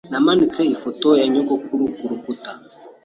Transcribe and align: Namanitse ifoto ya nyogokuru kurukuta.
Namanitse 0.11 0.61
ifoto 0.73 1.07
ya 1.19 1.25
nyogokuru 1.33 1.83
kurukuta. 1.95 2.51